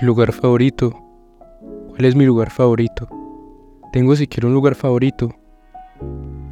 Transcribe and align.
Lugar 0.00 0.32
favorito. 0.32 0.92
¿Cuál 1.90 2.04
es 2.04 2.16
mi 2.16 2.26
lugar 2.26 2.50
favorito? 2.50 3.08
¿Tengo 3.92 4.16
siquiera 4.16 4.48
un 4.48 4.52
lugar 4.52 4.74
favorito? 4.74 5.30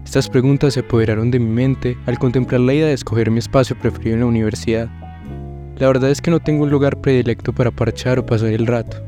Estas 0.05 0.31
preguntas 0.31 0.75
se 0.75 0.81
apoderaron 0.81 1.33
de 1.33 1.41
mi 1.41 1.51
mente 1.51 1.99
al 2.07 2.21
contemplar 2.21 2.61
la 2.61 2.73
idea 2.73 2.87
de 2.87 2.93
escoger 2.93 3.33
mi 3.33 3.41
espacio 3.41 3.77
preferido 3.77 4.15
en 4.15 4.21
la 4.21 4.27
universidad. 4.27 4.89
La 5.77 5.89
verdad 5.89 6.11
es 6.11 6.23
que 6.23 6.31
no 6.31 6.39
tengo 6.39 6.63
un 6.63 6.71
lugar 6.71 7.01
predilecto 7.01 7.53
para 7.53 7.73
parchar 7.73 8.21
o 8.21 8.25
pasar 8.25 8.51
el 8.51 8.67
rato. 8.67 8.99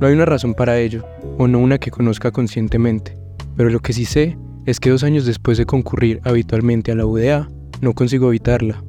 No 0.00 0.06
hay 0.06 0.14
una 0.14 0.24
razón 0.24 0.54
para 0.54 0.78
ello, 0.78 1.04
o 1.36 1.46
no 1.46 1.58
una 1.58 1.78
que 1.78 1.90
conozca 1.90 2.30
conscientemente, 2.30 3.14
pero 3.56 3.68
lo 3.68 3.80
que 3.80 3.92
sí 3.92 4.06
sé 4.06 4.38
es 4.64 4.80
que 4.80 4.90
dos 4.90 5.04
años 5.04 5.26
después 5.26 5.58
de 5.58 5.66
concurrir 5.66 6.22
habitualmente 6.24 6.92
a 6.92 6.94
la 6.94 7.04
UDA, 7.04 7.50
no 7.82 7.92
consigo 7.92 8.28
evitarla. 8.28 8.82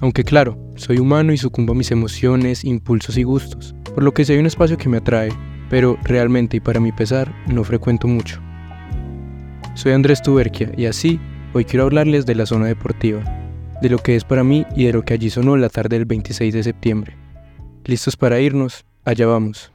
Aunque 0.00 0.24
claro, 0.24 0.58
soy 0.74 0.98
humano 0.98 1.32
y 1.32 1.38
sucumbo 1.38 1.72
a 1.72 1.76
mis 1.76 1.92
emociones, 1.92 2.64
impulsos 2.64 3.16
y 3.16 3.22
gustos, 3.22 3.74
por 3.94 4.02
lo 4.02 4.12
que 4.12 4.24
sí 4.24 4.32
hay 4.32 4.38
un 4.38 4.46
espacio 4.46 4.76
que 4.76 4.88
me 4.88 4.98
atrae, 4.98 5.30
pero 5.70 5.96
realmente 6.02 6.56
y 6.56 6.60
para 6.60 6.80
mi 6.80 6.92
pesar, 6.92 7.32
no 7.46 7.64
frecuento 7.64 8.08
mucho. 8.08 8.40
Soy 9.74 9.92
Andrés 9.92 10.20
Tuberquia 10.20 10.72
y 10.76 10.86
así, 10.86 11.20
hoy 11.52 11.64
quiero 11.64 11.84
hablarles 11.84 12.26
de 12.26 12.34
la 12.34 12.46
zona 12.46 12.66
deportiva, 12.66 13.22
de 13.80 13.88
lo 13.88 13.98
que 13.98 14.16
es 14.16 14.24
para 14.24 14.44
mí 14.44 14.66
y 14.76 14.84
de 14.84 14.92
lo 14.92 15.02
que 15.02 15.14
allí 15.14 15.30
sonó 15.30 15.56
la 15.56 15.68
tarde 15.68 15.96
del 15.96 16.06
26 16.06 16.52
de 16.52 16.62
septiembre. 16.62 17.16
¿Listos 17.84 18.16
para 18.16 18.40
irnos? 18.40 18.84
Allá 19.04 19.26
vamos. 19.26 19.73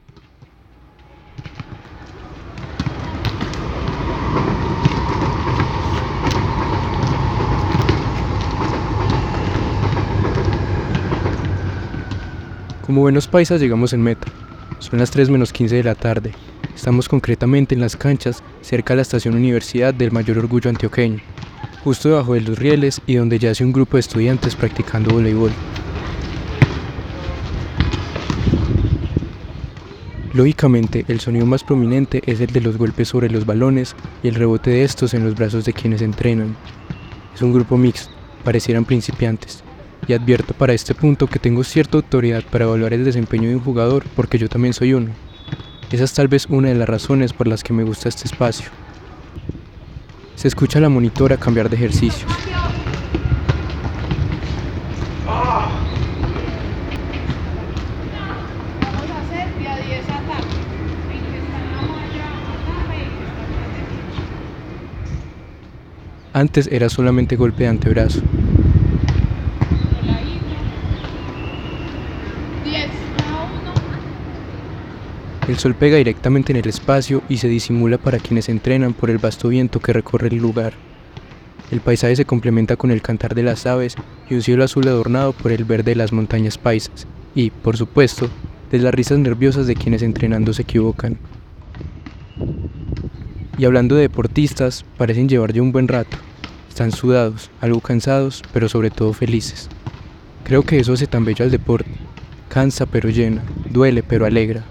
Como 12.89 13.01
buenos 13.01 13.27
paisas 13.27 13.61
llegamos 13.61 13.93
en 13.93 14.01
meta. 14.01 14.25
Son 14.79 14.97
las 14.97 15.11
3 15.11 15.29
menos 15.29 15.53
15 15.53 15.75
de 15.75 15.83
la 15.83 15.93
tarde. 15.93 16.31
Estamos 16.73 17.07
concretamente 17.07 17.75
en 17.75 17.81
las 17.81 17.95
canchas 17.95 18.41
cerca 18.61 18.93
de 18.93 18.95
la 18.95 19.01
estación 19.03 19.35
Universidad 19.35 19.93
del 19.93 20.11
Mayor 20.11 20.39
Orgullo 20.39 20.71
Antioqueño, 20.71 21.19
justo 21.83 22.09
debajo 22.09 22.33
de 22.33 22.41
los 22.41 22.57
rieles 22.57 22.99
y 23.05 23.13
donde 23.13 23.37
yace 23.37 23.63
un 23.63 23.73
grupo 23.73 23.97
de 23.97 23.99
estudiantes 23.99 24.55
practicando 24.55 25.13
voleibol. 25.13 25.51
Lógicamente, 30.33 31.05
el 31.09 31.19
sonido 31.19 31.45
más 31.45 31.63
prominente 31.63 32.23
es 32.25 32.41
el 32.41 32.51
de 32.51 32.61
los 32.61 32.79
golpes 32.79 33.09
sobre 33.09 33.29
los 33.29 33.45
balones 33.45 33.95
y 34.23 34.29
el 34.29 34.33
rebote 34.33 34.71
de 34.71 34.83
estos 34.83 35.13
en 35.13 35.25
los 35.25 35.35
brazos 35.35 35.63
de 35.63 35.73
quienes 35.73 36.01
entrenan. 36.01 36.57
Es 37.35 37.43
un 37.43 37.53
grupo 37.53 37.77
mixto, 37.77 38.11
parecieran 38.43 38.83
principiantes, 38.83 39.63
y 40.07 40.13
advierto 40.13 40.53
para 40.53 40.73
este 40.73 40.95
punto 40.95 41.27
que 41.27 41.39
tengo 41.39 41.63
cierta 41.63 41.97
autoridad 41.97 42.43
para 42.49 42.65
evaluar 42.65 42.93
el 42.93 43.05
desempeño 43.05 43.49
de 43.49 43.55
un 43.55 43.61
jugador 43.63 44.03
porque 44.15 44.37
yo 44.37 44.49
también 44.49 44.73
soy 44.73 44.93
uno. 44.93 45.11
Esa 45.91 46.03
es 46.03 46.13
tal 46.13 46.27
vez 46.27 46.45
una 46.49 46.69
de 46.69 46.75
las 46.75 46.87
razones 46.87 47.33
por 47.33 47.47
las 47.47 47.63
que 47.63 47.73
me 47.73 47.83
gusta 47.83 48.09
este 48.09 48.25
espacio. 48.25 48.69
Se 50.35 50.47
escucha 50.47 50.79
la 50.79 50.89
monitora 50.89 51.35
cambiar 51.37 51.69
de 51.69 51.75
ejercicios. 51.75 52.31
Vamos 58.81 59.09
a 59.11 59.19
hacer 59.19 59.57
día 59.59 59.75
10 59.75 60.09
ataques. 60.09 60.55
En 61.11 61.21
que 61.25 61.37
está 61.39 61.57
en 61.59 61.71
la 61.75 61.81
malla, 61.81 62.27
ataque 62.53 62.97
y 62.97 63.05
que 63.09 63.27
está 63.27 63.43
atrás 63.43 63.67
de 63.67 63.81
ti. 63.83 64.31
Antes 66.33 66.69
era 66.71 66.87
solamente 66.89 67.35
golpe 67.35 67.63
de 67.63 67.69
antebrazo. 67.69 68.21
De 68.21 68.25
la 70.05 70.21
isla. 70.21 70.59
10 72.63 72.85
a 72.85 73.43
1. 73.43 73.73
El 75.49 75.57
sol 75.57 75.73
pega 75.73 75.97
directamente 75.97 76.51
en 76.51 76.57
el 76.57 76.69
espacio 76.69 77.23
y 77.27 77.37
se 77.37 77.47
disimula 77.47 77.97
para 77.97 78.19
quienes 78.19 78.49
entrenan 78.49 78.93
por 78.93 79.09
el 79.09 79.17
vasto 79.17 79.49
viento 79.49 79.79
que 79.79 79.93
recorre 79.93 80.27
el 80.27 80.35
lugar. 80.35 80.73
El 81.71 81.79
paisaje 81.79 82.15
se 82.15 82.25
complementa 82.25 82.75
con 82.75 82.91
el 82.91 83.01
cantar 83.01 83.33
de 83.33 83.41
las 83.41 83.65
aves 83.65 83.95
y 84.29 84.35
un 84.35 84.43
cielo 84.43 84.63
azul 84.63 84.87
adornado 84.87 85.33
por 85.33 85.51
el 85.51 85.63
verde 85.63 85.93
de 85.93 85.95
las 85.95 86.13
montañas 86.13 86.59
paisas 86.59 87.07
y, 87.33 87.49
por 87.49 87.77
supuesto, 87.77 88.29
de 88.69 88.77
las 88.77 88.93
risas 88.93 89.17
nerviosas 89.17 89.65
de 89.65 89.73
quienes 89.73 90.03
entrenando 90.03 90.53
se 90.53 90.61
equivocan. 90.61 91.17
Y 93.57 93.65
hablando 93.65 93.95
de 93.95 94.01
deportistas, 94.01 94.85
parecen 94.99 95.27
llevar 95.27 95.51
ya 95.51 95.63
un 95.63 95.71
buen 95.71 95.87
rato. 95.87 96.15
Están 96.69 96.91
sudados, 96.91 97.49
algo 97.59 97.81
cansados, 97.81 98.43
pero 98.53 98.69
sobre 98.69 98.91
todo 98.91 99.13
felices. 99.13 99.67
Creo 100.43 100.61
que 100.61 100.77
eso 100.77 100.93
hace 100.93 101.07
tan 101.07 101.25
bello 101.25 101.43
al 101.43 101.49
deporte. 101.49 101.89
Cansa 102.49 102.85
pero 102.85 103.09
llena, 103.09 103.41
duele 103.71 104.03
pero 104.03 104.27
alegra. 104.27 104.63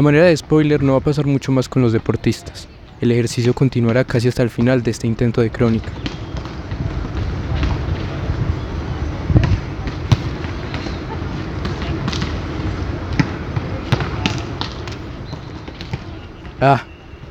A 0.00 0.02
manera 0.02 0.24
de 0.24 0.34
spoiler, 0.34 0.82
no 0.82 0.92
va 0.92 0.98
a 1.00 1.02
pasar 1.02 1.26
mucho 1.26 1.52
más 1.52 1.68
con 1.68 1.82
los 1.82 1.92
deportistas. 1.92 2.66
El 3.02 3.12
ejercicio 3.12 3.52
continuará 3.52 4.02
casi 4.02 4.28
hasta 4.28 4.42
el 4.42 4.48
final 4.48 4.82
de 4.82 4.92
este 4.92 5.06
intento 5.06 5.42
de 5.42 5.50
crónica. 5.50 5.90
Ah, 16.62 16.82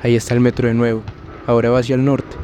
ahí 0.04 0.14
está 0.14 0.36
el 0.36 0.40
metro 0.40 0.68
de 0.68 0.76
nuevo. 0.76 1.02
Ahora 1.48 1.72
va 1.72 1.80
hacia 1.80 1.96
el 1.96 2.06
norte. 2.06 2.38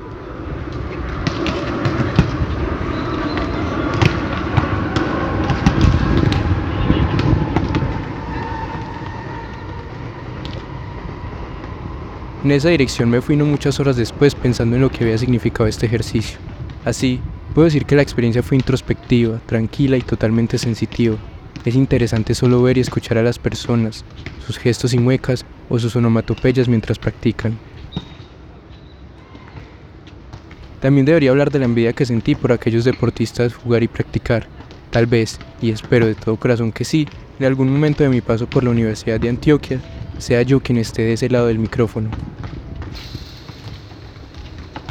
En 12.45 12.51
esa 12.51 12.69
dirección 12.69 13.09
me 13.09 13.21
fui 13.21 13.35
no 13.35 13.43
muchas 13.43 13.79
horas 13.79 13.97
después 13.97 14.35
pensando 14.35 14.75
en 14.75 14.83
lo 14.83 14.91
que 14.91 15.03
había 15.03 15.17
significado 15.17 15.65
este 15.65 15.87
ejercicio. 15.87 16.37
Así, 16.85 17.19
puedo 17.55 17.65
decir 17.65 17.85
que 17.85 17.95
la 17.95 18.03
experiencia 18.03 18.43
fue 18.43 18.55
introspectiva, 18.55 19.41
tranquila 19.47 19.97
y 19.97 20.03
totalmente 20.03 20.59
sensitiva. 20.59 21.17
Es 21.65 21.73
interesante 21.73 22.35
solo 22.35 22.61
ver 22.61 22.77
y 22.77 22.81
escuchar 22.81 23.17
a 23.17 23.23
las 23.23 23.39
personas, 23.39 24.05
sus 24.45 24.59
gestos 24.59 24.93
y 24.93 24.99
muecas 24.99 25.43
o 25.69 25.79
sus 25.79 25.95
onomatopeyas 25.95 26.67
mientras 26.67 26.99
practican. 26.99 27.57
También 30.81 31.07
debería 31.07 31.31
hablar 31.31 31.49
de 31.49 31.57
la 31.57 31.65
envidia 31.65 31.93
que 31.93 32.05
sentí 32.05 32.35
por 32.35 32.51
aquellos 32.51 32.85
deportistas 32.85 33.55
jugar 33.55 33.81
y 33.81 33.87
practicar. 33.87 34.45
Tal 34.91 35.07
vez, 35.07 35.39
y 35.63 35.71
espero 35.71 36.05
de 36.05 36.13
todo 36.13 36.35
corazón 36.35 36.71
que 36.71 36.85
sí, 36.85 37.07
en 37.39 37.47
algún 37.47 37.73
momento 37.73 38.03
de 38.03 38.09
mi 38.09 38.21
paso 38.21 38.45
por 38.45 38.63
la 38.63 38.69
Universidad 38.69 39.19
de 39.19 39.29
Antioquia, 39.29 39.81
sea 40.19 40.43
yo 40.43 40.59
quien 40.59 40.77
esté 40.77 41.01
de 41.01 41.13
ese 41.13 41.27
lado 41.27 41.47
del 41.47 41.57
micrófono. 41.59 42.09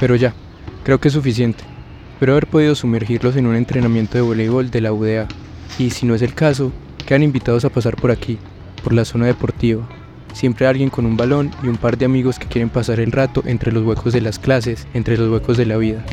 Pero 0.05 0.17
ya, 0.17 0.35
creo 0.83 1.01
que 1.01 1.09
es 1.09 1.15
suficiente. 1.15 1.65
Espero 2.13 2.33
haber 2.33 2.47
podido 2.47 2.75
sumergirlos 2.75 3.37
en 3.37 3.47
un 3.47 3.57
entrenamiento 3.57 4.19
de 4.19 4.21
voleibol 4.21 4.71
de 4.71 4.83
la 4.83 4.93
UDA. 4.93 5.27
Y 5.79 5.89
si 5.89 6.05
no 6.05 6.15
es 6.15 6.21
el 6.21 6.35
caso, 6.35 6.73
quedan 7.07 7.23
invitados 7.23 7.65
a 7.65 7.71
pasar 7.71 7.97
por 7.97 8.11
aquí, 8.11 8.37
por 8.83 8.93
la 8.93 9.07
zona 9.07 9.25
deportiva. 9.25 9.89
Siempre 10.35 10.67
alguien 10.67 10.91
con 10.91 11.07
un 11.07 11.17
balón 11.17 11.53
y 11.63 11.69
un 11.69 11.79
par 11.79 11.97
de 11.97 12.05
amigos 12.05 12.39
que 12.39 12.49
quieren 12.49 12.69
pasar 12.69 13.01
el 13.01 13.13
rato 13.13 13.43
entre 13.47 13.73
los 13.73 13.83
huecos 13.83 14.13
de 14.13 14.21
las 14.21 14.39
clases, 14.39 14.87
entre 14.93 15.17
los 15.17 15.31
huecos 15.31 15.57
de 15.57 15.65
la 15.65 15.79
vida. 15.79 16.05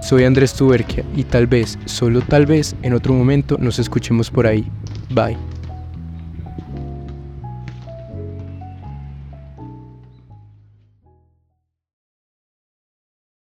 Soy 0.00 0.22
Andrés 0.22 0.54
Tuberquia 0.54 1.02
y 1.16 1.24
tal 1.24 1.48
vez, 1.48 1.76
solo 1.86 2.20
tal 2.20 2.46
vez, 2.46 2.76
en 2.82 2.94
otro 2.94 3.14
momento 3.14 3.58
nos 3.58 3.80
escuchemos 3.80 4.30
por 4.30 4.46
ahí. 4.46 4.64
Bye. 5.12 5.49